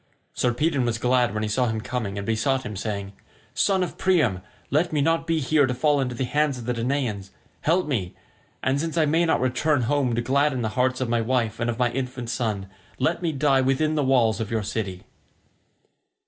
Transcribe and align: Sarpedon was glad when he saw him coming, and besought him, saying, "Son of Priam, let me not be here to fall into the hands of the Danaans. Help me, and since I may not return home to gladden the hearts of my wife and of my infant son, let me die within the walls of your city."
Sarpedon 0.33 0.83
was 0.83 0.97
glad 0.97 1.31
when 1.31 1.43
he 1.43 1.49
saw 1.49 1.67
him 1.67 1.79
coming, 1.79 2.17
and 2.17 2.25
besought 2.25 2.63
him, 2.63 2.75
saying, 2.75 3.13
"Son 3.53 3.83
of 3.83 3.99
Priam, 3.99 4.41
let 4.71 4.91
me 4.91 4.99
not 4.99 5.27
be 5.27 5.39
here 5.39 5.67
to 5.67 5.75
fall 5.75 6.01
into 6.01 6.15
the 6.15 6.23
hands 6.23 6.57
of 6.57 6.65
the 6.65 6.73
Danaans. 6.73 7.29
Help 7.61 7.85
me, 7.85 8.15
and 8.63 8.81
since 8.81 8.97
I 8.97 9.05
may 9.05 9.25
not 9.25 9.39
return 9.39 9.83
home 9.83 10.15
to 10.15 10.21
gladden 10.23 10.63
the 10.63 10.69
hearts 10.69 11.01
of 11.01 11.07
my 11.09 11.21
wife 11.21 11.59
and 11.59 11.69
of 11.69 11.77
my 11.77 11.91
infant 11.91 12.31
son, 12.31 12.67
let 12.97 13.21
me 13.21 13.31
die 13.31 13.61
within 13.61 13.93
the 13.93 14.03
walls 14.03 14.39
of 14.39 14.49
your 14.49 14.63
city." 14.63 15.03